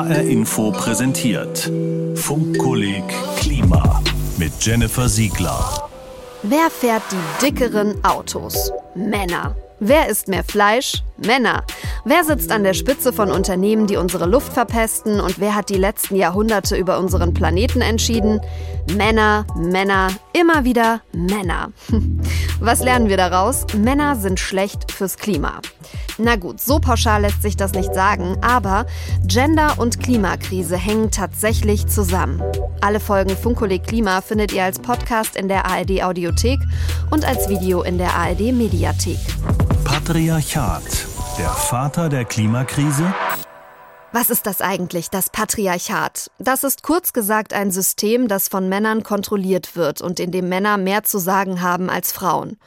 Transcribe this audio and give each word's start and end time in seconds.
HR 0.00 0.22
Info 0.22 0.70
präsentiert 0.70 1.70
Funkkolleg 2.14 3.04
Klima 3.38 4.00
mit 4.38 4.52
Jennifer 4.58 5.10
Siegler. 5.10 5.90
Wer 6.42 6.70
fährt 6.70 7.02
die 7.12 7.44
dickeren 7.46 8.02
Autos? 8.02 8.72
Männer. 8.94 9.54
Wer 9.78 10.08
isst 10.08 10.28
mehr 10.28 10.42
Fleisch? 10.42 11.02
Männer. 11.18 11.64
Wer 12.04 12.24
sitzt 12.24 12.50
an 12.50 12.64
der 12.64 12.74
Spitze 12.74 13.12
von 13.12 13.30
Unternehmen, 13.30 13.86
die 13.86 13.96
unsere 13.96 14.26
Luft 14.26 14.52
verpesten? 14.52 15.20
Und 15.20 15.38
wer 15.38 15.54
hat 15.54 15.68
die 15.68 15.76
letzten 15.76 16.16
Jahrhunderte 16.16 16.76
über 16.76 16.98
unseren 16.98 17.34
Planeten 17.34 17.82
entschieden? 17.82 18.40
Männer, 18.96 19.46
Männer, 19.54 20.08
immer 20.32 20.64
wieder 20.64 21.02
Männer. 21.12 21.72
Was 22.60 22.82
lernen 22.82 23.08
wir 23.08 23.16
daraus? 23.16 23.66
Männer 23.76 24.16
sind 24.16 24.40
schlecht 24.40 24.92
fürs 24.92 25.16
Klima. 25.16 25.60
Na 26.18 26.36
gut, 26.36 26.60
so 26.60 26.78
pauschal 26.78 27.22
lässt 27.22 27.40
sich 27.40 27.56
das 27.56 27.72
nicht 27.72 27.94
sagen, 27.94 28.36
aber 28.42 28.84
Gender 29.26 29.78
und 29.78 30.00
Klimakrise 30.00 30.76
hängen 30.76 31.10
tatsächlich 31.10 31.86
zusammen. 31.86 32.42
Alle 32.82 33.00
Folgen 33.00 33.36
Funkkolleg 33.36 33.84
Klima 33.84 34.20
findet 34.20 34.52
ihr 34.52 34.64
als 34.64 34.78
Podcast 34.78 35.36
in 35.36 35.48
der 35.48 35.64
ARD 35.64 36.02
Audiothek 36.02 36.60
und 37.10 37.24
als 37.26 37.48
Video 37.48 37.82
in 37.82 37.96
der 37.96 38.14
ARD 38.14 38.52
Mediathek. 38.52 39.18
Patriarchat, 39.84 40.82
der 41.40 41.48
Vater 41.48 42.10
der 42.10 42.26
Klimakrise? 42.26 43.14
Was 44.12 44.28
ist 44.28 44.44
das 44.44 44.60
eigentlich, 44.60 45.08
das 45.08 45.30
Patriarchat? 45.30 46.30
Das 46.38 46.64
ist 46.64 46.82
kurz 46.82 47.14
gesagt 47.14 47.54
ein 47.54 47.70
System, 47.70 48.28
das 48.28 48.48
von 48.48 48.68
Männern 48.68 49.04
kontrolliert 49.04 49.74
wird 49.74 50.02
und 50.02 50.20
in 50.20 50.32
dem 50.32 50.50
Männer 50.50 50.76
mehr 50.76 51.02
zu 51.02 51.16
sagen 51.16 51.62
haben 51.62 51.88
als 51.88 52.12
Frauen. 52.12 52.58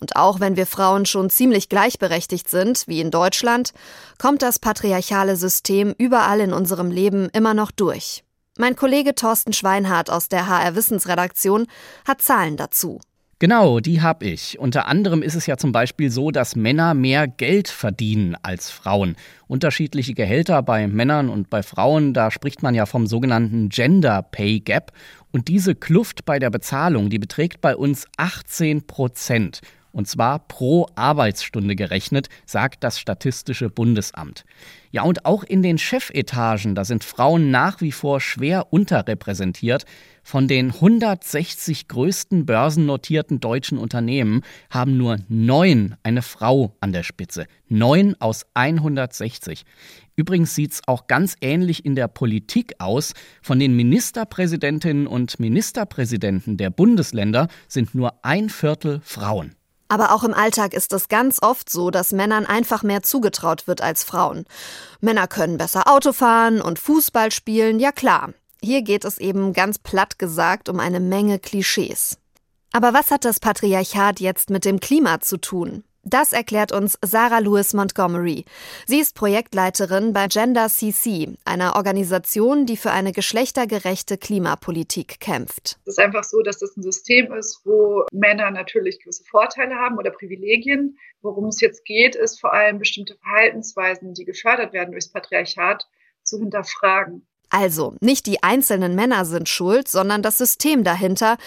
Und 0.00 0.16
auch 0.16 0.40
wenn 0.40 0.56
wir 0.56 0.66
Frauen 0.66 1.06
schon 1.06 1.30
ziemlich 1.30 1.68
gleichberechtigt 1.68 2.50
sind, 2.50 2.88
wie 2.88 3.00
in 3.00 3.12
Deutschland, 3.12 3.72
kommt 4.20 4.42
das 4.42 4.58
patriarchale 4.58 5.36
System 5.36 5.94
überall 5.96 6.40
in 6.40 6.52
unserem 6.52 6.90
Leben 6.90 7.28
immer 7.32 7.54
noch 7.54 7.70
durch. 7.70 8.24
Mein 8.58 8.74
Kollege 8.74 9.14
Thorsten 9.14 9.52
Schweinhardt 9.52 10.10
aus 10.10 10.28
der 10.28 10.48
HR 10.48 10.74
Wissensredaktion 10.74 11.68
hat 12.04 12.20
Zahlen 12.20 12.56
dazu. 12.56 12.98
Genau, 13.40 13.78
die 13.78 14.02
habe 14.02 14.24
ich. 14.24 14.58
Unter 14.58 14.88
anderem 14.88 15.22
ist 15.22 15.36
es 15.36 15.46
ja 15.46 15.56
zum 15.56 15.70
Beispiel 15.70 16.10
so, 16.10 16.32
dass 16.32 16.56
Männer 16.56 16.94
mehr 16.94 17.28
Geld 17.28 17.68
verdienen 17.68 18.36
als 18.42 18.68
Frauen. 18.72 19.14
Unterschiedliche 19.46 20.12
Gehälter 20.14 20.60
bei 20.64 20.88
Männern 20.88 21.28
und 21.28 21.48
bei 21.48 21.62
Frauen, 21.62 22.14
da 22.14 22.32
spricht 22.32 22.64
man 22.64 22.74
ja 22.74 22.84
vom 22.84 23.06
sogenannten 23.06 23.68
Gender 23.68 24.22
Pay 24.22 24.58
Gap. 24.58 24.90
Und 25.30 25.46
diese 25.46 25.76
Kluft 25.76 26.24
bei 26.24 26.40
der 26.40 26.50
Bezahlung, 26.50 27.10
die 27.10 27.20
beträgt 27.20 27.60
bei 27.60 27.76
uns 27.76 28.06
18 28.16 28.88
Prozent. 28.88 29.60
Und 29.98 30.06
zwar 30.06 30.38
pro 30.38 30.86
Arbeitsstunde 30.94 31.74
gerechnet, 31.74 32.28
sagt 32.46 32.84
das 32.84 33.00
Statistische 33.00 33.68
Bundesamt. 33.68 34.44
Ja, 34.92 35.02
und 35.02 35.24
auch 35.24 35.42
in 35.42 35.60
den 35.60 35.76
Chefetagen, 35.76 36.76
da 36.76 36.84
sind 36.84 37.02
Frauen 37.02 37.50
nach 37.50 37.80
wie 37.80 37.90
vor 37.90 38.20
schwer 38.20 38.72
unterrepräsentiert. 38.72 39.86
Von 40.22 40.46
den 40.46 40.70
160 40.70 41.88
größten 41.88 42.46
börsennotierten 42.46 43.40
deutschen 43.40 43.76
Unternehmen 43.76 44.42
haben 44.70 44.96
nur 44.96 45.16
neun 45.26 45.96
eine 46.04 46.22
Frau 46.22 46.76
an 46.78 46.92
der 46.92 47.02
Spitze. 47.02 47.46
Neun 47.66 48.14
aus 48.20 48.46
160. 48.54 49.64
Übrigens 50.14 50.54
sieht 50.54 50.74
es 50.74 50.82
auch 50.86 51.08
ganz 51.08 51.34
ähnlich 51.40 51.84
in 51.84 51.96
der 51.96 52.06
Politik 52.06 52.74
aus. 52.78 53.14
Von 53.42 53.58
den 53.58 53.74
Ministerpräsidentinnen 53.74 55.08
und 55.08 55.40
Ministerpräsidenten 55.40 56.56
der 56.56 56.70
Bundesländer 56.70 57.48
sind 57.66 57.96
nur 57.96 58.24
ein 58.24 58.48
Viertel 58.48 59.00
Frauen. 59.02 59.57
Aber 59.88 60.12
auch 60.12 60.22
im 60.22 60.34
Alltag 60.34 60.74
ist 60.74 60.92
es 60.92 61.08
ganz 61.08 61.38
oft 61.42 61.70
so, 61.70 61.90
dass 61.90 62.12
Männern 62.12 62.44
einfach 62.46 62.82
mehr 62.82 63.02
zugetraut 63.02 63.66
wird 63.66 63.80
als 63.80 64.04
Frauen. 64.04 64.44
Männer 65.00 65.26
können 65.26 65.56
besser 65.56 65.90
Auto 65.90 66.12
fahren 66.12 66.60
und 66.60 66.78
Fußball 66.78 67.32
spielen, 67.32 67.80
ja 67.80 67.90
klar. 67.90 68.34
Hier 68.62 68.82
geht 68.82 69.04
es 69.04 69.18
eben 69.18 69.52
ganz 69.52 69.78
platt 69.78 70.18
gesagt 70.18 70.68
um 70.68 70.78
eine 70.80 71.00
Menge 71.00 71.38
Klischees. 71.38 72.18
Aber 72.72 72.92
was 72.92 73.10
hat 73.10 73.24
das 73.24 73.40
Patriarchat 73.40 74.20
jetzt 74.20 74.50
mit 74.50 74.64
dem 74.64 74.78
Klima 74.78 75.20
zu 75.20 75.38
tun? 75.38 75.84
Das 76.08 76.32
erklärt 76.32 76.72
uns 76.72 76.98
Sarah 77.04 77.40
Lewis 77.40 77.74
Montgomery. 77.74 78.46
Sie 78.86 78.98
ist 78.98 79.14
Projektleiterin 79.14 80.14
bei 80.14 80.26
Gender 80.28 80.68
CC, 80.68 81.36
einer 81.44 81.76
Organisation, 81.76 82.64
die 82.64 82.78
für 82.78 82.92
eine 82.92 83.12
geschlechtergerechte 83.12 84.16
Klimapolitik 84.16 85.20
kämpft. 85.20 85.78
Es 85.84 85.98
ist 85.98 85.98
einfach 85.98 86.24
so, 86.24 86.40
dass 86.40 86.58
das 86.58 86.74
ein 86.78 86.82
System 86.82 87.30
ist, 87.34 87.60
wo 87.64 88.06
Männer 88.10 88.50
natürlich 88.50 89.00
gewisse 89.00 89.24
Vorteile 89.24 89.74
haben 89.74 89.98
oder 89.98 90.10
Privilegien. 90.10 90.96
Worum 91.20 91.48
es 91.48 91.60
jetzt 91.60 91.84
geht, 91.84 92.16
ist 92.16 92.40
vor 92.40 92.54
allem 92.54 92.78
bestimmte 92.78 93.14
Verhaltensweisen, 93.16 94.14
die 94.14 94.24
gefördert 94.24 94.72
werden 94.72 94.92
durchs 94.92 95.12
Patriarchat, 95.12 95.86
zu 96.22 96.38
hinterfragen. 96.38 97.27
Also, 97.50 97.94
nicht 98.00 98.26
die 98.26 98.42
einzelnen 98.42 98.94
Männer 98.94 99.24
sind 99.24 99.48
schuld, 99.48 99.88
sondern 99.88 100.22
das 100.22 100.38
System 100.38 100.84
dahinter, 100.84 101.38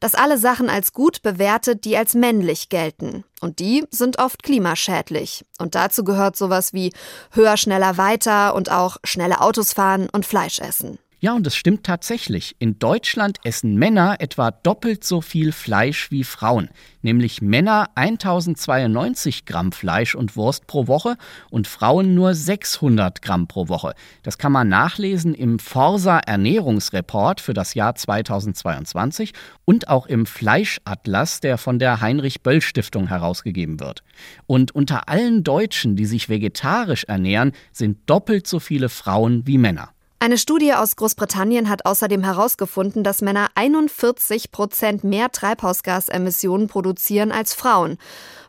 das 0.00 0.14
alle 0.14 0.38
Sachen 0.38 0.70
als 0.70 0.92
gut 0.92 1.22
bewertet, 1.22 1.84
die 1.84 1.96
als 1.96 2.14
männlich 2.14 2.70
gelten. 2.70 3.24
Und 3.40 3.58
die 3.58 3.84
sind 3.90 4.18
oft 4.18 4.42
klimaschädlich. 4.42 5.44
Und 5.58 5.74
dazu 5.74 6.04
gehört 6.04 6.36
sowas 6.36 6.72
wie 6.72 6.92
höher, 7.32 7.56
schneller, 7.56 7.98
weiter 7.98 8.54
und 8.54 8.70
auch 8.70 8.96
schnelle 9.04 9.40
Autos 9.40 9.72
fahren 9.72 10.08
und 10.10 10.26
Fleisch 10.26 10.60
essen. 10.60 10.98
Ja, 11.22 11.34
und 11.34 11.46
es 11.46 11.54
stimmt 11.54 11.84
tatsächlich. 11.84 12.56
In 12.60 12.78
Deutschland 12.78 13.36
essen 13.44 13.76
Männer 13.76 14.16
etwa 14.20 14.50
doppelt 14.50 15.04
so 15.04 15.20
viel 15.20 15.52
Fleisch 15.52 16.10
wie 16.10 16.24
Frauen. 16.24 16.70
Nämlich 17.02 17.42
Männer 17.42 17.90
1092 17.94 19.44
Gramm 19.44 19.72
Fleisch 19.72 20.14
und 20.14 20.34
Wurst 20.34 20.66
pro 20.66 20.86
Woche 20.86 21.18
und 21.50 21.66
Frauen 21.66 22.14
nur 22.14 22.34
600 22.34 23.20
Gramm 23.20 23.48
pro 23.48 23.68
Woche. 23.68 23.92
Das 24.22 24.38
kann 24.38 24.50
man 24.50 24.70
nachlesen 24.70 25.34
im 25.34 25.58
Forsa 25.58 26.20
Ernährungsreport 26.20 27.42
für 27.42 27.52
das 27.52 27.74
Jahr 27.74 27.94
2022 27.94 29.34
und 29.66 29.88
auch 29.88 30.06
im 30.06 30.24
Fleischatlas, 30.24 31.40
der 31.40 31.58
von 31.58 31.78
der 31.78 32.00
Heinrich 32.00 32.40
Böll 32.42 32.62
Stiftung 32.62 33.08
herausgegeben 33.08 33.78
wird. 33.78 34.02
Und 34.46 34.74
unter 34.74 35.10
allen 35.10 35.44
Deutschen, 35.44 35.96
die 35.96 36.06
sich 36.06 36.30
vegetarisch 36.30 37.04
ernähren, 37.04 37.52
sind 37.72 38.08
doppelt 38.08 38.46
so 38.46 38.58
viele 38.58 38.88
Frauen 38.88 39.46
wie 39.46 39.58
Männer. 39.58 39.90
Eine 40.22 40.36
Studie 40.36 40.74
aus 40.74 40.96
Großbritannien 40.96 41.70
hat 41.70 41.86
außerdem 41.86 42.22
herausgefunden, 42.22 43.02
dass 43.02 43.22
Männer 43.22 43.48
41 43.54 44.52
Prozent 44.52 45.02
mehr 45.02 45.32
Treibhausgasemissionen 45.32 46.68
produzieren 46.68 47.32
als 47.32 47.54
Frauen. 47.54 47.96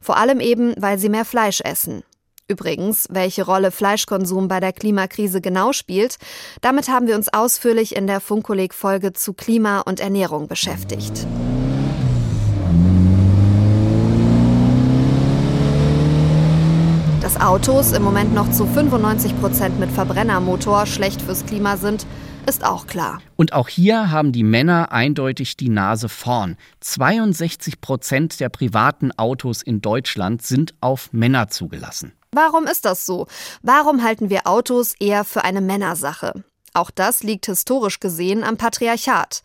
Vor 0.02 0.18
allem 0.18 0.42
eben, 0.42 0.74
weil 0.78 1.00
sie 1.00 1.08
mehr 1.08 1.24
Fleisch 1.24 1.62
essen. 1.62 2.04
Übrigens, 2.50 3.08
welche 3.10 3.46
Rolle 3.46 3.72
Fleischkonsum 3.72 4.50
bei 4.50 4.60
der 4.60 4.74
Klimakrise 4.74 5.40
genau 5.40 5.72
spielt, 5.72 6.18
damit 6.60 6.90
haben 6.90 7.08
wir 7.08 7.16
uns 7.16 7.34
ausführlich 7.34 7.96
in 7.96 8.06
der 8.06 8.20
Funkkolleg-Folge 8.20 9.14
zu 9.14 9.32
Klima 9.32 9.80
und 9.80 10.02
Ernährung 10.02 10.50
beschäftigt. 10.50 11.26
Autos 17.42 17.92
im 17.92 18.04
Moment 18.04 18.36
noch 18.36 18.52
zu 18.52 18.68
95 18.68 19.40
Prozent 19.42 19.80
mit 19.80 19.92
Verbrennermotor 19.92 20.86
schlecht 20.86 21.24
fürs 21.24 21.44
Klima 21.44 21.76
sind, 21.76 22.06
ist 22.46 22.64
auch 22.64 22.86
klar. 22.86 23.20
Und 23.36 23.54
auch 23.54 23.68
hier 23.68 24.12
haben 24.12 24.32
die 24.32 24.44
Männer 24.44 24.92
eindeutig 24.92 25.58
die 25.58 25.70
Nase 25.70 26.08
vorn. 26.08 26.56
62 26.82 27.82
Prozent 27.82 28.40
der 28.40 28.50
privaten 28.50 29.12
Autos 29.18 29.64
in 29.64 29.82
Deutschland 29.82 30.44
sind 30.44 30.76
auf 30.82 31.14
Männer 31.14 31.48
zugelassen. 31.48 32.14
Warum 32.32 32.66
ist 32.66 32.86
das 32.86 33.08
so? 33.08 33.26
Warum 33.64 34.04
halten 34.04 34.30
wir 34.30 34.46
Autos 34.46 34.94
eher 35.00 35.26
für 35.26 35.44
eine 35.44 35.62
Männersache? 35.62 36.44
Auch 36.76 36.92
das 36.92 37.24
liegt 37.24 37.48
historisch 37.48 38.00
gesehen 38.00 38.44
am 38.44 38.58
Patriarchat. 38.58 39.42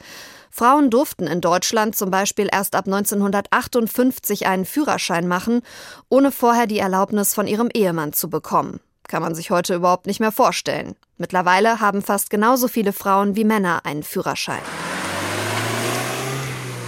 Frauen 0.51 0.91
durften 0.91 1.27
in 1.27 1.41
Deutschland 1.41 1.97
zum 1.97 2.11
Beispiel 2.11 2.49
erst 2.51 2.75
ab 2.75 2.87
1958 2.87 4.47
einen 4.47 4.65
Führerschein 4.65 5.29
machen, 5.29 5.63
ohne 6.09 6.33
vorher 6.33 6.67
die 6.67 6.79
Erlaubnis 6.79 7.35
von 7.35 7.47
ihrem 7.47 7.69
Ehemann 7.73 8.13
zu 8.13 8.31
bekommen. 8.31 8.81
Kann 9.09 9.23
man 9.23 9.35
sich 9.35 9.51
heute 9.51 9.75
überhaupt 9.75 10.07
nicht 10.07 10.21
mehr 10.21 10.33
vorstellen. 10.33 10.97
Mittlerweile 11.17 11.81
haben 11.81 12.03
fast 12.03 12.31
genauso 12.31 12.69
viele 12.69 12.93
Frauen 12.93 13.37
wie 13.37 13.45
Männer 13.45 13.81
einen 13.85 14.03
Führerschein. 14.03 14.63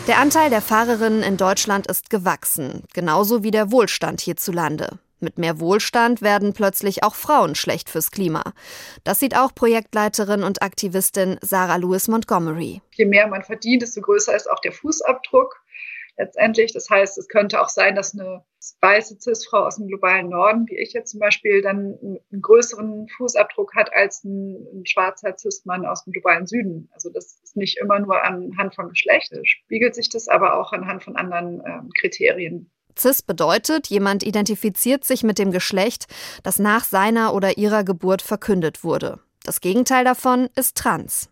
Der 0.08 0.19
Anteil 0.19 0.49
der 0.50 0.62
Fahrerinnen 0.62 1.22
in 1.22 1.37
Deutschland 1.37 1.87
ist 1.87 2.08
gewachsen, 2.08 2.84
genauso 2.94 3.43
wie 3.43 3.50
der 3.50 3.70
Wohlstand 3.70 4.22
hierzulande. 4.22 4.99
Mit 5.20 5.38
mehr 5.38 5.58
Wohlstand 5.58 6.22
werden 6.22 6.52
plötzlich 6.52 7.02
auch 7.02 7.14
Frauen 7.14 7.54
schlecht 7.54 7.90
fürs 7.90 8.10
Klima. 8.10 8.52
Das 9.02 9.18
sieht 9.18 9.36
auch 9.36 9.54
Projektleiterin 9.54 10.44
und 10.44 10.62
Aktivistin 10.62 11.38
Sarah 11.40 11.76
Lewis 11.76 12.06
Montgomery. 12.06 12.80
Je 12.92 13.04
mehr 13.04 13.26
man 13.26 13.42
verdient, 13.42 13.82
desto 13.82 14.00
größer 14.00 14.34
ist 14.36 14.48
auch 14.48 14.60
der 14.60 14.72
Fußabdruck 14.72 15.60
letztendlich. 16.18 16.72
Das 16.72 16.90
heißt, 16.90 17.16
es 17.18 17.28
könnte 17.28 17.60
auch 17.60 17.68
sein, 17.68 17.94
dass 17.94 18.12
eine 18.12 18.44
weiße 18.80 19.16
Cis-Frau 19.20 19.66
aus 19.66 19.76
dem 19.76 19.88
globalen 19.88 20.28
Norden, 20.28 20.66
wie 20.68 20.76
ich 20.76 20.92
jetzt 20.92 21.12
zum 21.12 21.20
Beispiel, 21.20 21.62
dann 21.62 21.98
einen 22.30 22.42
größeren 22.42 23.08
Fußabdruck 23.16 23.74
hat 23.74 23.92
als 23.92 24.24
ein, 24.24 24.66
ein 24.72 24.86
schwarzer 24.86 25.36
Cis-Mann 25.36 25.86
aus 25.86 26.04
dem 26.04 26.12
globalen 26.12 26.46
Süden. 26.46 26.88
Also 26.92 27.10
das 27.10 27.40
ist 27.42 27.56
nicht 27.56 27.78
immer 27.78 27.98
nur 28.00 28.22
anhand 28.22 28.74
von 28.74 28.88
Geschlecht, 28.88 29.32
spiegelt 29.44 29.94
sich 29.94 30.10
das 30.10 30.28
aber 30.28 30.58
auch 30.58 30.72
anhand 30.72 31.02
von 31.02 31.16
anderen 31.16 31.60
äh, 31.60 31.80
Kriterien 31.98 32.70
Cis 32.98 33.22
bedeutet, 33.22 33.86
jemand 33.88 34.22
identifiziert 34.22 35.04
sich 35.04 35.22
mit 35.22 35.38
dem 35.38 35.52
Geschlecht, 35.52 36.06
das 36.42 36.58
nach 36.58 36.84
seiner 36.84 37.34
oder 37.34 37.58
ihrer 37.58 37.84
Geburt 37.84 38.22
verkündet 38.22 38.84
wurde. 38.84 39.20
Das 39.44 39.60
Gegenteil 39.60 40.04
davon 40.04 40.48
ist 40.56 40.76
trans. 40.76 41.30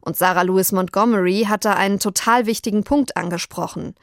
Und 0.00 0.16
Sarah 0.16 0.42
Louis 0.42 0.72
Montgomery 0.72 1.46
hat 1.48 1.64
da 1.64 1.74
einen 1.74 1.98
total 1.98 2.46
wichtigen 2.46 2.84
Punkt 2.84 3.16
angesprochen. 3.16 3.94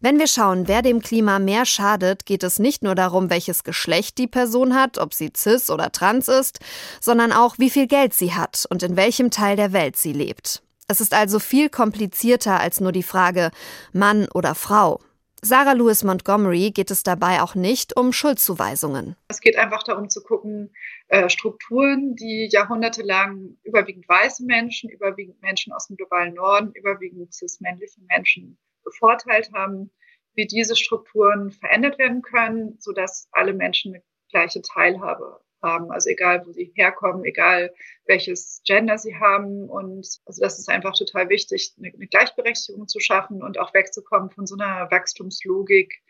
Wenn 0.00 0.18
wir 0.18 0.26
schauen, 0.26 0.66
wer 0.66 0.82
dem 0.82 1.00
Klima 1.00 1.38
mehr 1.38 1.64
schadet, 1.64 2.26
geht 2.26 2.42
es 2.42 2.58
nicht 2.58 2.82
nur 2.82 2.96
darum, 2.96 3.30
welches 3.30 3.62
Geschlecht 3.62 4.18
die 4.18 4.26
Person 4.26 4.74
hat, 4.74 4.98
ob 4.98 5.14
sie 5.14 5.32
cis 5.36 5.70
oder 5.70 5.92
trans 5.92 6.26
ist, 6.26 6.58
sondern 7.00 7.32
auch, 7.32 7.54
wie 7.58 7.70
viel 7.70 7.86
Geld 7.86 8.12
sie 8.12 8.34
hat 8.34 8.66
und 8.68 8.82
in 8.82 8.96
welchem 8.96 9.30
Teil 9.30 9.54
der 9.54 9.72
Welt 9.72 9.96
sie 9.96 10.12
lebt. 10.12 10.62
Es 10.88 11.00
ist 11.00 11.14
also 11.14 11.38
viel 11.38 11.68
komplizierter 11.68 12.58
als 12.58 12.80
nur 12.80 12.90
die 12.90 13.04
Frage 13.04 13.52
Mann 13.92 14.26
oder 14.34 14.56
Frau. 14.56 14.98
Sarah 15.44 15.72
Louis 15.72 16.04
Montgomery 16.04 16.70
geht 16.70 16.92
es 16.92 17.02
dabei 17.02 17.42
auch 17.42 17.56
nicht 17.56 17.96
um 17.96 18.12
Schuldzuweisungen. 18.12 19.16
Es 19.26 19.40
geht 19.40 19.58
einfach 19.58 19.82
darum 19.82 20.08
zu 20.08 20.22
gucken, 20.22 20.72
äh, 21.08 21.28
Strukturen, 21.28 22.14
die 22.14 22.48
jahrhundertelang 22.52 23.56
überwiegend 23.64 24.08
weiße 24.08 24.44
Menschen, 24.44 24.88
überwiegend 24.88 25.42
Menschen 25.42 25.72
aus 25.72 25.88
dem 25.88 25.96
globalen 25.96 26.34
Norden, 26.34 26.70
überwiegend 26.74 27.34
cis-männliche 27.34 28.00
Menschen 28.08 28.56
bevorteilt 28.84 29.50
haben, 29.52 29.90
wie 30.34 30.46
diese 30.46 30.76
Strukturen 30.76 31.50
verändert 31.50 31.98
werden 31.98 32.22
können, 32.22 32.76
sodass 32.78 33.28
alle 33.32 33.52
Menschen 33.52 33.94
eine 33.94 34.04
gleiche 34.30 34.62
Teilhabe 34.62 35.40
haben. 35.62 35.90
Also 35.90 36.10
egal, 36.10 36.42
wo 36.46 36.52
sie 36.52 36.72
herkommen, 36.74 37.24
egal 37.24 37.72
welches 38.06 38.62
Gender 38.64 38.98
sie 38.98 39.16
haben. 39.16 39.68
Und 39.68 40.06
also 40.26 40.42
das 40.42 40.58
ist 40.58 40.68
einfach 40.68 40.94
total 40.94 41.28
wichtig, 41.28 41.74
eine, 41.78 41.92
eine 41.94 42.06
Gleichberechtigung 42.06 42.88
zu 42.88 43.00
schaffen 43.00 43.42
und 43.42 43.58
auch 43.58 43.72
wegzukommen 43.74 44.30
von 44.30 44.46
so 44.46 44.56
einer 44.56 44.90
Wachstumslogik, 44.90 46.02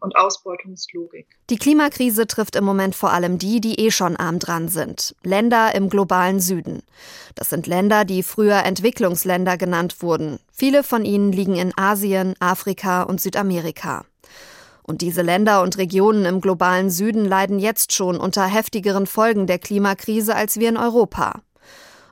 und 0.00 0.16
Ausbeutungslogik. 0.16 1.26
Die 1.50 1.56
Klimakrise 1.58 2.26
trifft 2.26 2.56
im 2.56 2.64
Moment 2.64 2.94
vor 2.94 3.12
allem 3.12 3.38
die, 3.38 3.60
die 3.60 3.78
eh 3.80 3.90
schon 3.90 4.16
arm 4.16 4.38
dran 4.38 4.68
sind. 4.68 5.14
Länder 5.22 5.74
im 5.74 5.88
globalen 5.88 6.40
Süden. 6.40 6.82
Das 7.34 7.50
sind 7.50 7.66
Länder, 7.66 8.04
die 8.04 8.22
früher 8.22 8.64
Entwicklungsländer 8.64 9.56
genannt 9.56 10.02
wurden. 10.02 10.38
Viele 10.52 10.82
von 10.82 11.04
ihnen 11.04 11.32
liegen 11.32 11.56
in 11.56 11.72
Asien, 11.76 12.34
Afrika 12.40 13.02
und 13.02 13.20
Südamerika. 13.20 14.04
Und 14.86 15.02
diese 15.02 15.22
Länder 15.22 15.62
und 15.62 15.78
Regionen 15.78 16.24
im 16.26 16.40
globalen 16.40 16.90
Süden 16.90 17.24
leiden 17.24 17.58
jetzt 17.58 17.92
schon 17.92 18.18
unter 18.18 18.46
heftigeren 18.46 19.06
Folgen 19.06 19.48
der 19.48 19.58
Klimakrise 19.58 20.36
als 20.36 20.60
wir 20.60 20.68
in 20.68 20.76
Europa. 20.76 21.40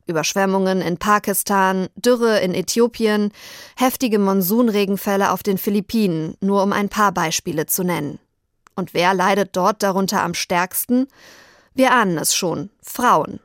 Überschwemmungen 0.06 0.82
in 0.82 0.98
Pakistan, 0.98 1.88
Dürre 1.94 2.40
in 2.40 2.52
Äthiopien, 2.52 3.30
heftige 3.76 4.18
Monsunregenfälle 4.18 5.30
auf 5.30 5.42
den 5.42 5.56
Philippinen, 5.56 6.36
nur 6.40 6.62
um 6.62 6.72
ein 6.72 6.88
paar 6.88 7.12
Beispiele 7.12 7.66
zu 7.66 7.84
nennen. 7.84 8.18
Und 8.74 8.92
wer 8.92 9.14
leidet 9.14 9.50
dort 9.56 9.82
darunter 9.82 10.22
am 10.22 10.34
stärksten? 10.34 11.06
Wir 11.74 11.92
ahnen 11.92 12.18
es 12.18 12.34
schon, 12.34 12.70
Frauen. 12.82 13.38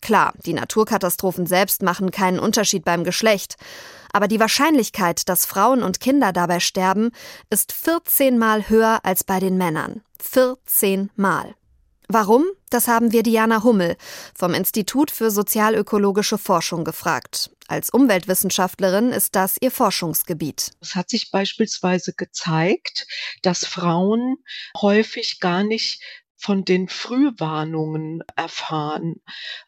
Klar, 0.00 0.34
die 0.44 0.52
Naturkatastrophen 0.52 1.46
selbst 1.46 1.82
machen 1.82 2.10
keinen 2.10 2.38
Unterschied 2.38 2.84
beim 2.84 3.04
Geschlecht, 3.04 3.56
aber 4.14 4.28
die 4.28 4.38
Wahrscheinlichkeit, 4.38 5.28
dass 5.28 5.44
Frauen 5.44 5.82
und 5.82 5.98
Kinder 5.98 6.32
dabei 6.32 6.60
sterben, 6.60 7.10
ist 7.50 7.72
14 7.72 8.38
Mal 8.38 8.68
höher 8.68 9.00
als 9.02 9.24
bei 9.24 9.40
den 9.40 9.58
Männern. 9.58 10.02
14 10.22 11.10
Mal. 11.16 11.56
Warum? 12.06 12.44
Das 12.70 12.86
haben 12.86 13.10
wir 13.10 13.24
Diana 13.24 13.64
Hummel 13.64 13.96
vom 14.38 14.54
Institut 14.54 15.10
für 15.10 15.32
sozialökologische 15.32 16.38
Forschung 16.38 16.84
gefragt. 16.84 17.50
Als 17.66 17.90
Umweltwissenschaftlerin 17.90 19.10
ist 19.10 19.34
das 19.34 19.56
ihr 19.60 19.72
Forschungsgebiet. 19.72 20.72
Es 20.80 20.94
hat 20.94 21.10
sich 21.10 21.30
beispielsweise 21.32 22.12
gezeigt, 22.12 23.06
dass 23.42 23.64
Frauen 23.64 24.36
häufig 24.80 25.40
gar 25.40 25.64
nicht 25.64 26.02
von 26.44 26.66
den 26.66 26.88
Frühwarnungen 26.88 28.22
erfahren. 28.36 29.14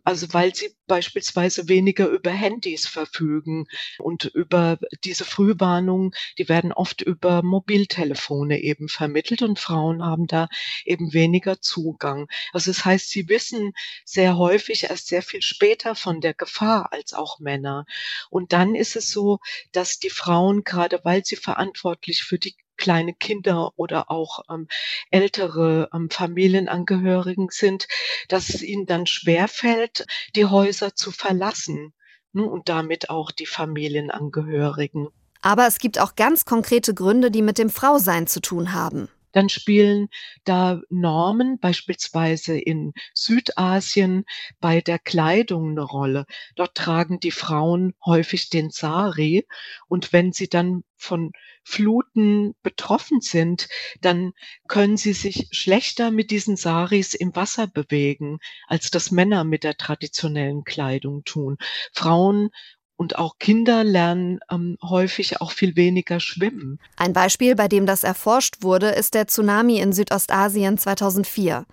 Also 0.05 0.35
weil 0.35 0.55
sie 0.55 0.77
beispielsweise 0.87 1.69
weniger 1.69 2.07
über 2.07 2.31
Handys 2.31 2.87
verfügen 2.87 3.65
und 3.99 4.27
über 4.27 4.79
diese 5.03 5.25
Frühwarnungen, 5.25 6.11
die 6.37 6.51
werden 6.51 6.73
oft 6.75 7.01
über 7.01 7.43
Mobiltelefone 7.43 8.61
eben 8.61 8.89
vermittelt 8.89 9.41
und 9.41 9.59
Frauen 9.59 10.05
haben 10.05 10.27
da 10.27 10.49
eben 10.85 11.15
weniger 11.15 11.63
Zugang. 11.63 12.29
Also 12.53 12.71
das 12.71 12.85
heißt, 12.85 13.09
sie 13.09 13.27
wissen 13.31 13.73
sehr 14.05 14.37
häufig 14.37 14.85
erst 14.85 15.07
sehr 15.07 15.23
viel 15.23 15.41
später 15.41 15.95
von 15.95 16.21
der 16.21 16.35
Gefahr 16.35 16.93
als 16.93 17.15
auch 17.15 17.39
Männer. 17.39 17.87
Und 18.29 18.53
dann 18.53 18.75
ist 18.75 18.97
es 18.97 19.11
so, 19.11 19.39
dass 19.73 19.99
die 19.99 20.11
Frauen, 20.11 20.63
gerade 20.63 21.01
weil 21.05 21.25
sie 21.25 21.37
verantwortlich 21.37 22.23
für 22.23 22.39
die 22.39 22.55
kleine 22.77 23.15
Kinder 23.15 23.73
oder 23.77 24.11
auch 24.11 24.41
ähm, 24.51 24.69
ältere 25.11 25.89
ähm, 25.93 26.11
Familienangehörigen 26.11 27.49
sind, 27.51 27.87
dass 28.29 28.49
es 28.49 28.63
ihnen 28.63 28.87
dann 28.87 29.07
schwerfällt, 29.07 30.07
die 30.35 30.47
Häuser 30.47 30.95
zu 30.95 31.11
verlassen 31.11 31.93
ne, 32.33 32.45
und 32.45 32.69
damit 32.69 33.11
auch 33.11 33.31
die 33.31 33.47
Familienangehörigen. 33.47 35.09
Aber 35.43 35.67
es 35.67 35.79
gibt 35.79 36.01
auch 36.01 36.17
ganz 36.17 36.45
konkrete 36.45 36.95
Gründe, 36.95 37.31
die 37.31 37.43
mit 37.43 37.59
dem 37.59 37.71
Frausein 37.71 38.27
zu 38.27 38.41
tun 38.41 38.73
haben 38.73 39.09
dann 39.37 39.49
spielen 39.49 40.09
da 40.45 40.81
Normen 40.89 41.59
beispielsweise 41.59 42.59
in 42.59 42.93
Südasien 43.15 44.25
bei 44.61 44.81
der 44.81 44.99
Kleidung 44.99 45.71
eine 45.71 45.83
Rolle. 45.83 46.27
Dort 46.57 46.75
tragen 46.77 47.21
die 47.21 47.31
Frauen 47.31 47.95
häufig 48.05 48.49
den 48.51 48.71
Sari 48.71 49.47
und 49.89 50.13
wenn 50.13 50.33
sie 50.33 50.49
dann 50.49 50.83
von 50.97 51.33
Fluten 51.63 52.55
betroffen 52.63 53.21
sind, 53.21 53.69
dann 54.01 54.33
können 54.69 54.97
sie 54.97 55.13
sich 55.13 55.49
schlechter 55.51 56.11
mit 56.11 56.31
diesen 56.31 56.57
Saris 56.57 57.13
im 57.15 57.35
Wasser 57.37 57.67
bewegen, 57.67 58.39
als 58.67 58.91
das 58.91 59.11
Männer 59.11 59.45
mit 59.45 59.65
der 59.65 59.77
traditionellen 59.77 60.65
Kleidung 60.65 61.25
tun. 61.25 61.59
Frauen 61.93 62.51
und 62.97 63.19
auch 63.19 63.39
Kinder 63.39 63.85
lernen 63.85 64.41
ähm, 64.51 64.77
häufig 64.83 65.41
auch 65.41 65.53
viel 65.53 65.77
weniger 65.77 66.21
schwimmen. 66.21 66.79
Ein 66.97 67.13
Beispiel, 67.13 67.55
bei 67.55 67.69
dem 67.69 67.87
das 67.87 68.05
erforscht 68.05 68.63
wurde, 68.63 68.89
ist 68.89 69.15
der 69.15 69.27
Tsunami 69.27 69.79
in 69.79 69.93
Südostasien 69.93 70.79
2004. 70.79 71.67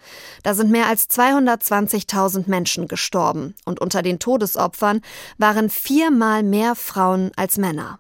Da 0.44 0.54
sind 0.54 0.72
mehr 0.72 0.88
als 0.88 1.10
220.000 1.10 2.50
Menschen 2.50 2.88
gestorben 2.88 3.56
und 3.66 3.80
unter 3.80 4.02
den 4.02 4.20
Todesopfern 4.20 5.02
waren 5.38 5.70
viermal 5.70 6.44
mehr 6.44 6.76
Frauen 6.76 7.32
als 7.36 7.58
Männer. 7.58 8.00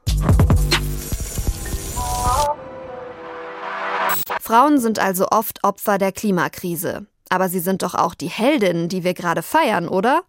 Frauen 4.41 4.77
sind 4.79 4.99
also 4.99 5.27
oft 5.31 5.63
Opfer 5.63 5.97
der 5.97 6.11
Klimakrise. 6.11 7.07
Aber 7.33 7.49
sie 7.49 7.61
sind 7.61 7.81
doch 7.81 7.95
auch 7.95 8.13
die 8.13 8.29
Heldinnen, 8.29 8.89
die 8.89 9.03
wir 9.03 9.15
gerade 9.15 9.41
feiern, 9.41 9.87
oder? 9.87 10.21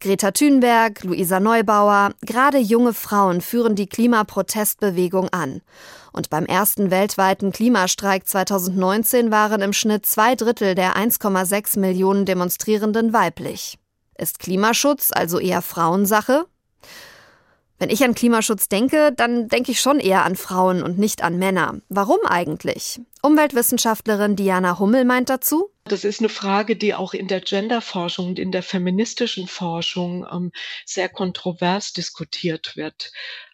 Greta 0.00 0.30
Thunberg, 0.30 1.04
Luisa 1.04 1.40
Neubauer, 1.40 2.14
gerade 2.22 2.56
junge 2.56 2.94
Frauen 2.94 3.42
führen 3.42 3.74
die 3.74 3.86
Klimaprotestbewegung 3.86 5.28
an. 5.28 5.60
Und 6.10 6.30
beim 6.30 6.46
ersten 6.46 6.90
weltweiten 6.90 7.52
Klimastreik 7.52 8.26
2019 8.26 9.30
waren 9.30 9.60
im 9.60 9.74
Schnitt 9.74 10.06
zwei 10.06 10.36
Drittel 10.36 10.74
der 10.74 10.96
1,6 10.96 11.78
Millionen 11.78 12.24
Demonstrierenden 12.24 13.12
weiblich. 13.12 13.78
Ist 14.16 14.38
Klimaschutz 14.38 15.10
also 15.12 15.38
eher 15.38 15.60
Frauensache? 15.60 16.46
Wenn 17.78 17.90
ich 17.90 18.02
an 18.02 18.14
Klimaschutz 18.14 18.70
denke, 18.70 19.12
dann 19.14 19.48
denke 19.48 19.70
ich 19.70 19.82
schon 19.82 20.00
eher 20.00 20.24
an 20.24 20.34
Frauen 20.34 20.82
und 20.82 20.98
nicht 20.98 21.22
an 21.22 21.38
Männer. 21.38 21.74
Warum 21.90 22.18
eigentlich? 22.26 23.02
Umweltwissenschaftlerin 23.20 24.34
Diana 24.34 24.78
Hummel 24.78 25.04
meint 25.04 25.28
dazu. 25.28 25.70
Das 25.88 26.04
ist 26.04 26.20
eine 26.20 26.28
Frage, 26.28 26.76
die 26.76 26.94
auch 26.94 27.14
in 27.14 27.28
der 27.28 27.40
Genderforschung 27.40 28.28
und 28.28 28.38
in 28.38 28.52
der 28.52 28.62
feministischen 28.62 29.48
Forschung 29.48 30.26
ähm, 30.30 30.52
sehr 30.84 31.08
kontrovers 31.08 31.92
diskutiert 31.92 32.76
wird. 32.76 33.12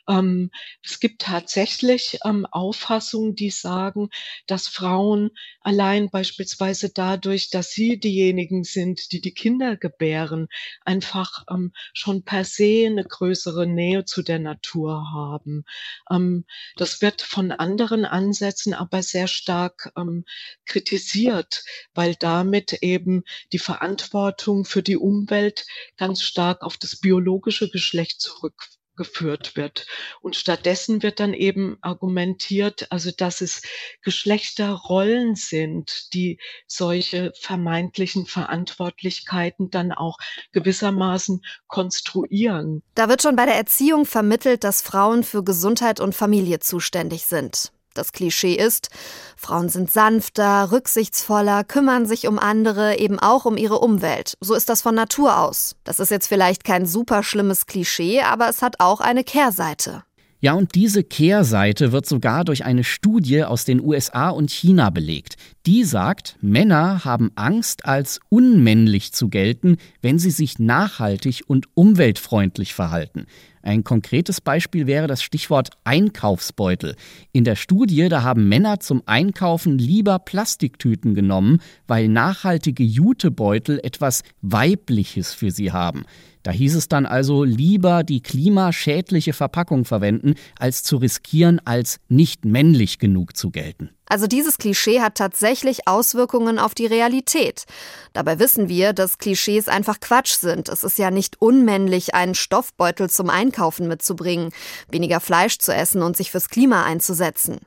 Ähm, 0.09 0.51
es 0.83 1.01
gibt 1.01 1.23
tatsächlich 1.23 2.19
ähm, 2.25 2.47
Auffassungen, 2.51 3.35
die 3.35 3.51
sagen, 3.51 4.11
dass 4.47 4.69
Frauen 4.69 5.31
allein 5.61 6.11
beispielsweise 6.11 6.91
dadurch, 6.91 7.51
dass 7.51 7.71
sie 7.71 7.99
diejenigen 7.99 8.65
sind, 8.65 9.13
die 9.13 9.21
die 9.21 9.33
Kinder 9.33 9.77
gebären, 9.77 10.49
einfach 10.85 11.45
ähm, 11.51 11.73
schon 11.95 12.23
per 12.25 12.45
se 12.45 12.87
eine 12.87 13.05
größere 13.05 13.67
Nähe 13.67 14.05
zu 14.05 14.23
der 14.23 14.39
Natur 14.39 15.11
haben. 15.13 15.65
Ähm, 16.11 16.45
das 16.77 17.01
wird 17.01 17.23
von 17.23 17.51
anderen 17.53 18.05
Ansätzen 18.05 18.75
aber 18.75 19.03
sehr 19.03 19.29
stark 19.29 19.93
ähm, 19.97 20.25
kritisiert, 20.67 21.65
weil 21.95 22.15
damit 22.15 22.75
eben 22.83 23.23
die 23.53 23.59
Verantwortung 23.59 24.65
für 24.65 24.83
die 24.83 24.97
Umwelt 24.97 25.67
ganz 25.97 26.23
stark 26.23 26.63
auf 26.63 26.77
das 26.77 26.97
biologische 26.97 27.71
Geschlecht 27.71 28.21
zurück 28.21 28.55
geführt 28.97 29.57
wird. 29.57 29.87
Und 30.21 30.37
stattdessen 30.37 31.03
wird 31.03 31.21
dann 31.21 31.35
eben 31.35 31.77
argumentiert, 31.81 32.87
also 32.91 33.11
dass 33.17 33.41
es 33.41 33.63
Geschlechterrollen 34.03 35.35
sind, 35.35 36.15
die 36.15 36.39
solche 36.67 37.33
vermeintlichen 37.39 38.27
Verantwortlichkeiten 38.27 39.71
dann 39.71 39.93
auch 39.93 40.19
gewissermaßen 40.53 41.43
konstruieren. 41.67 42.83
Da 42.95 43.09
wird 43.09 43.23
schon 43.23 43.37
bei 43.37 43.47
der 43.47 43.57
Erziehung 43.57 44.07
vermittelt, 44.07 44.65
dass 44.65 44.83
Frauen 44.83 45.25
für 45.25 45.45
Gesundheit 45.45 46.01
und 46.01 46.15
Familie 46.15 46.61
zuständig 46.61 47.25
sind. 47.25 47.74
Das 47.95 48.13
Klischee 48.13 48.55
ist, 48.55 48.91
Frauen 49.37 49.69
sind 49.69 49.91
sanfter, 49.91 50.73
rücksichtsvoller, 50.73 51.63
kümmern 51.63 52.07
sich 52.07 52.27
um 52.27 52.39
andere, 52.41 52.99
eben 52.99 53.21
auch 53.21 53.45
um 53.45 53.57
ihre 53.57 53.79
Umwelt. 53.79 54.35
So 54.41 54.55
ist 54.55 54.69
das 54.69 54.83
von 54.83 54.97
Natur 54.97 55.39
aus. 55.39 55.77
Das 55.85 56.01
ist 56.01 56.11
jetzt 56.11 56.27
vielleicht 56.27 56.65
kein 56.65 56.87
super 56.87 57.23
schlimmes 57.23 57.67
Klischee, 57.67 58.21
aber 58.23 58.49
es 58.49 58.63
hat 58.63 58.81
auch 58.81 59.01
eine 59.01 59.23
Kehrseite. 59.23 60.03
Ja, 60.45 60.53
und 60.53 60.75
diese 60.75 61.03
Kehrseite 61.03 61.91
wird 61.93 62.05
sogar 62.05 62.45
durch 62.45 62.67
eine 62.67 62.85
Studie 62.85 63.45
aus 63.45 63.65
den 63.65 63.81
USA 63.81 64.29
und 64.29 64.51
China 64.51 64.91
belegt. 64.91 65.37
Die 65.65 65.85
sagt, 65.85 66.37
Männer 66.43 67.07
haben 67.07 67.31
Angst, 67.35 67.87
als 67.87 68.21
unmännlich 68.29 69.13
zu 69.15 69.31
gelten, 69.31 69.79
wenn 70.03 70.19
sie 70.19 70.31
sich 70.31 70.59
nachhaltig 70.59 71.45
und 71.47 71.69
umweltfreundlich 71.73 72.75
verhalten. 72.75 73.25
Ein 73.65 73.83
konkretes 73.83 74.43
Beispiel 74.43 74.87
wäre 74.87 75.07
das 75.07 75.23
Stichwort 75.23 75.71
Einkaufsbeutel. 75.85 76.97
In 77.33 77.45
der 77.45 77.57
Studie, 77.57 78.11
da 78.11 78.23
haben 78.23 78.47
Männer 78.47 78.79
zum 78.81 79.03
Einkaufen 79.07 79.79
lieber 79.79 80.19
Plastiktüten 80.19 81.15
genommen, 81.15 81.63
weil 81.87 82.09
nachhaltige 82.09 82.85
Jutebeutel 82.85 83.81
etwas 83.83 84.23
Weibliches 84.43 85.33
für 85.33 85.51
sie 85.51 85.73
haben. 85.73 86.05
Da 86.43 86.51
hieß 86.51 86.75
es 86.75 86.89
dann 86.89 87.07
also 87.07 87.43
lieber 87.43 88.05
die 88.05 88.21
klimaschädliche 88.21 89.33
Verpackung 89.33 89.87
verwenden, 89.87 90.35
als 90.59 90.83
zu 90.83 90.99
riskieren, 90.99 91.59
als 91.65 92.01
nicht 92.11 92.45
männlich 92.45 92.99
genug 92.99 93.35
zu 93.35 93.51
gelten. 93.51 93.89
Also 94.07 94.27
dieses 94.27 94.59
Klischee 94.59 95.01
hat 95.01 95.15
tatsächlich 95.15 95.89
Auswirkungen 95.89 96.59
auf 96.59 96.75
die 96.75 96.87
Realität. 96.87 97.65
Dabei 98.13 98.39
wissen 98.39 98.69
wir, 98.69 98.93
dass 98.93 99.19
Klischees 99.19 99.67
einfach 99.69 99.99
Quatsch 100.01 100.35
sind. 100.35 100.69
Es 100.69 100.85
ist 100.85 100.99
ja 100.99 101.11
nicht 101.11 101.41
unmännlich, 101.41 102.15
einen 102.15 102.35
Stoffbeutel 102.35 103.09
zum 103.09 103.31
Einkaufen 103.31 103.89
mitzubringen, 103.89 104.53
weniger 104.89 105.21
Fleisch 105.21 105.59
zu 105.59 105.75
essen 105.75 106.03
und 106.03 106.17
sich 106.17 106.31
fürs 106.31 106.49
Klima 106.49 106.85
einzusetzen. 106.85 107.61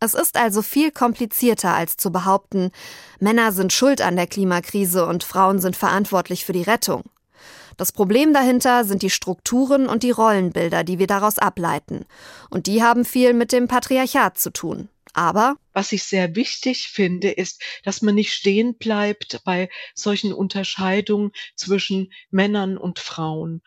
Es 0.00 0.14
ist 0.14 0.36
also 0.36 0.62
viel 0.62 0.90
komplizierter 0.90 1.74
als 1.74 1.96
zu 1.96 2.10
behaupten, 2.10 2.72
Männer 3.20 3.52
sind 3.52 3.72
schuld 3.72 4.00
an 4.00 4.16
der 4.16 4.26
Klimakrise 4.26 5.06
und 5.06 5.22
Frauen 5.22 5.60
sind 5.60 5.76
verantwortlich 5.76 6.44
für 6.44 6.52
die 6.52 6.62
Rettung. 6.62 7.04
Das 7.76 7.92
Problem 7.92 8.32
dahinter 8.32 8.84
sind 8.84 9.02
die 9.02 9.10
Strukturen 9.10 9.86
und 9.88 10.02
die 10.02 10.10
Rollenbilder, 10.10 10.82
die 10.82 10.98
wir 10.98 11.06
daraus 11.06 11.38
ableiten. 11.38 12.04
Und 12.50 12.66
die 12.66 12.82
haben 12.82 13.04
viel 13.04 13.32
mit 13.32 13.52
dem 13.52 13.68
Patriarchat 13.68 14.38
zu 14.38 14.50
tun. 14.50 14.88
Aber 15.14 15.56
was 15.72 15.92
ich 15.92 16.02
sehr 16.04 16.34
wichtig 16.36 16.88
finde, 16.88 17.30
ist, 17.30 17.62
dass 17.84 18.02
man 18.02 18.14
nicht 18.14 18.32
stehen 18.32 18.76
bleibt 18.76 19.40
bei 19.44 19.68
solchen 19.94 20.32
Unterscheidungen 20.34 21.32
zwischen 21.56 22.12
Männern 22.30 22.76
und 22.78 22.98
Frauen. 22.98 23.62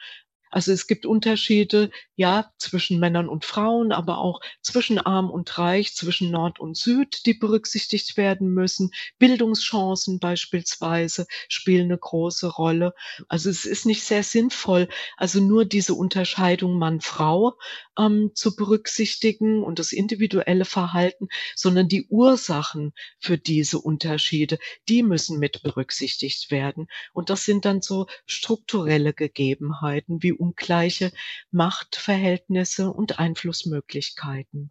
Also 0.56 0.72
es 0.72 0.88
gibt 0.88 1.06
Unterschiede, 1.06 1.92
ja, 2.16 2.50
zwischen 2.60 2.98
Männern 2.98 3.28
und 3.28 3.44
Frauen, 3.44 3.92
aber 3.92 4.20
auch 4.20 4.40
zwischen 4.62 5.00
Arm 5.00 5.30
und 5.30 5.58
Reich, 5.58 5.94
zwischen 5.94 6.32
Nord 6.32 6.62
und 6.62 6.78
Süd, 6.78 7.26
die 7.26 7.34
berücksichtigt 7.34 8.16
werden 8.16 8.54
müssen. 8.54 8.92
Bildungschancen 9.20 10.18
beispielsweise 10.22 11.28
spielen 11.50 11.88
eine 11.88 11.98
große 11.98 12.48
Rolle. 12.48 12.94
Also 13.28 13.50
es 13.50 13.66
ist 13.66 13.86
nicht 13.86 14.04
sehr 14.04 14.24
sinnvoll, 14.24 14.88
also 15.18 15.42
nur 15.42 15.66
diese 15.66 15.94
Unterscheidung 15.94 16.80
Mann-Frau 16.80 17.58
ähm, 18.00 18.32
zu 18.34 18.56
berücksichtigen 18.56 19.62
und 19.62 19.78
das 19.78 19.92
individuelle 19.92 20.64
Verhalten, 20.64 21.28
sondern 21.58 21.90
die 21.90 22.08
Ursachen 22.08 22.94
für 23.20 23.38
diese 23.38 23.80
Unterschiede, 23.80 24.58
die 24.88 25.04
müssen 25.04 25.38
mit 25.38 25.64
berücksichtigt 25.64 26.50
werden. 26.50 26.88
Und 27.12 27.30
das 27.30 27.44
sind 27.44 27.66
dann 27.66 27.82
so 27.82 28.08
strukturelle 28.26 29.14
Gegebenheiten 29.14 30.24
wie 30.24 30.32
ungleiche 30.46 31.12
Machtverhältnisse 31.52 32.92
und 32.92 33.20
Einflussmöglichkeiten. 33.20 34.70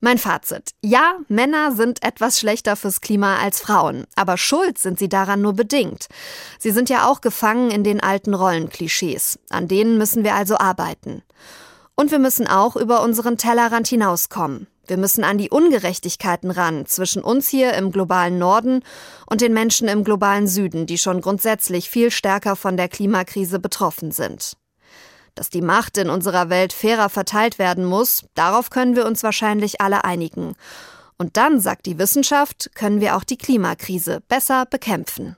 Mein 0.00 0.18
Fazit. 0.18 0.70
Ja, 0.82 1.16
Männer 1.26 1.72
sind 1.72 2.04
etwas 2.04 2.38
schlechter 2.38 2.76
fürs 2.76 3.00
Klima 3.00 3.38
als 3.38 3.60
Frauen, 3.60 4.06
aber 4.14 4.36
schuld 4.36 4.78
sind 4.78 5.00
sie 5.00 5.08
daran 5.08 5.40
nur 5.40 5.54
bedingt. 5.54 6.06
Sie 6.58 6.70
sind 6.70 6.88
ja 6.90 7.08
auch 7.08 7.20
gefangen 7.20 7.70
in 7.72 7.82
den 7.82 8.00
alten 8.00 8.34
Rollenklischees. 8.34 9.40
An 9.50 9.66
denen 9.66 9.98
müssen 9.98 10.22
wir 10.22 10.34
also 10.34 10.58
arbeiten. 10.58 11.22
Und 11.96 12.12
wir 12.12 12.20
müssen 12.20 12.46
auch 12.46 12.76
über 12.76 13.02
unseren 13.02 13.36
Tellerrand 13.36 13.88
hinauskommen. 13.88 14.68
Wir 14.86 14.96
müssen 14.96 15.24
an 15.24 15.38
die 15.38 15.50
Ungerechtigkeiten 15.50 16.50
ran 16.50 16.86
zwischen 16.86 17.22
uns 17.22 17.48
hier 17.48 17.74
im 17.74 17.90
globalen 17.90 18.38
Norden 18.38 18.82
und 19.28 19.40
den 19.40 19.52
Menschen 19.52 19.88
im 19.88 20.04
globalen 20.04 20.46
Süden, 20.46 20.86
die 20.86 20.98
schon 20.98 21.20
grundsätzlich 21.20 21.90
viel 21.90 22.10
stärker 22.10 22.56
von 22.56 22.76
der 22.76 22.88
Klimakrise 22.88 23.58
betroffen 23.58 24.12
sind. 24.12 24.56
Dass 25.34 25.50
die 25.50 25.62
Macht 25.62 25.98
in 25.98 26.08
unserer 26.08 26.48
Welt 26.48 26.72
fairer 26.72 27.08
verteilt 27.08 27.58
werden 27.58 27.84
muss, 27.84 28.24
darauf 28.34 28.70
können 28.70 28.96
wir 28.96 29.06
uns 29.06 29.22
wahrscheinlich 29.22 29.80
alle 29.80 30.04
einigen. 30.04 30.54
Und 31.18 31.36
dann, 31.36 31.60
sagt 31.60 31.86
die 31.86 31.98
Wissenschaft, 31.98 32.70
können 32.74 33.00
wir 33.00 33.16
auch 33.16 33.24
die 33.24 33.38
Klimakrise 33.38 34.22
besser 34.28 34.66
bekämpfen. 34.66 35.36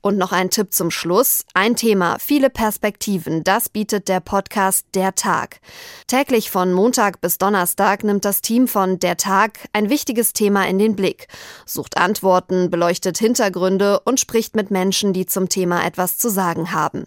Und 0.00 0.16
noch 0.16 0.30
ein 0.30 0.50
Tipp 0.50 0.72
zum 0.72 0.90
Schluss. 0.90 1.44
Ein 1.54 1.74
Thema, 1.74 2.18
viele 2.20 2.50
Perspektiven, 2.50 3.42
das 3.42 3.68
bietet 3.68 4.08
der 4.08 4.20
Podcast 4.20 4.86
Der 4.94 5.16
Tag. 5.16 5.60
Täglich 6.06 6.50
von 6.50 6.72
Montag 6.72 7.20
bis 7.20 7.38
Donnerstag 7.38 8.04
nimmt 8.04 8.24
das 8.24 8.40
Team 8.40 8.68
von 8.68 9.00
Der 9.00 9.16
Tag 9.16 9.58
ein 9.72 9.90
wichtiges 9.90 10.32
Thema 10.32 10.68
in 10.68 10.78
den 10.78 10.94
Blick, 10.94 11.26
sucht 11.66 11.96
Antworten, 11.96 12.70
beleuchtet 12.70 13.18
Hintergründe 13.18 14.00
und 14.00 14.20
spricht 14.20 14.54
mit 14.54 14.70
Menschen, 14.70 15.12
die 15.12 15.26
zum 15.26 15.48
Thema 15.48 15.84
etwas 15.84 16.16
zu 16.16 16.28
sagen 16.28 16.72
haben. 16.72 17.06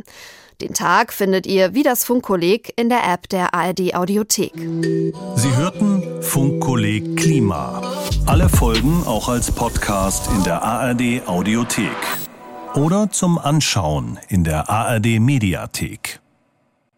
Den 0.59 0.73
Tag 0.73 1.11
findet 1.11 1.47
ihr 1.47 1.73
wie 1.73 1.83
das 1.83 2.03
Funkkolleg 2.03 2.73
in 2.75 2.89
der 2.89 3.03
App 3.09 3.27
der 3.29 3.55
ARD 3.55 3.95
Audiothek. 3.95 4.53
Sie 4.55 5.55
hörten 5.55 6.21
Funkkolleg 6.21 7.17
Klima. 7.17 7.81
Alle 8.27 8.47
Folgen 8.47 9.03
auch 9.07 9.27
als 9.27 9.51
Podcast 9.51 10.29
in 10.35 10.43
der 10.43 10.61
ARD 10.61 11.25
Audiothek 11.25 11.97
oder 12.75 13.11
zum 13.11 13.37
Anschauen 13.37 14.17
in 14.29 14.43
der 14.43 14.69
ARD 14.69 15.19
Mediathek. 15.19 16.20